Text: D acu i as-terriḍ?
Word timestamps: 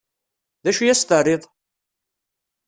D 0.63 0.65
acu 0.69 0.81
i 0.83 0.89
as-terriḍ? 0.93 1.43